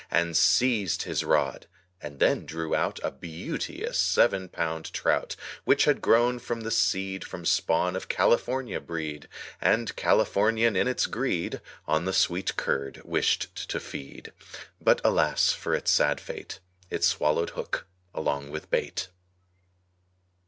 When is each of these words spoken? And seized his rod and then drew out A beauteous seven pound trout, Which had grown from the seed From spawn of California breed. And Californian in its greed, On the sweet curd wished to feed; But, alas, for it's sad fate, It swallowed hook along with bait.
And 0.09 0.35
seized 0.35 1.03
his 1.03 1.23
rod 1.23 1.67
and 2.01 2.19
then 2.19 2.43
drew 2.47 2.73
out 2.73 2.99
A 3.03 3.11
beauteous 3.11 3.99
seven 3.99 4.49
pound 4.49 4.91
trout, 4.93 5.35
Which 5.63 5.85
had 5.85 6.01
grown 6.01 6.39
from 6.39 6.61
the 6.61 6.71
seed 6.71 7.23
From 7.23 7.45
spawn 7.45 7.95
of 7.95 8.09
California 8.09 8.79
breed. 8.81 9.27
And 9.61 9.95
Californian 9.95 10.75
in 10.75 10.87
its 10.87 11.05
greed, 11.05 11.61
On 11.85 12.05
the 12.05 12.13
sweet 12.13 12.57
curd 12.57 13.03
wished 13.05 13.69
to 13.69 13.79
feed; 13.79 14.33
But, 14.81 15.01
alas, 15.03 15.51
for 15.53 15.75
it's 15.75 15.91
sad 15.91 16.19
fate, 16.19 16.61
It 16.89 17.03
swallowed 17.03 17.51
hook 17.51 17.85
along 18.11 18.49
with 18.49 18.71
bait. 18.71 19.09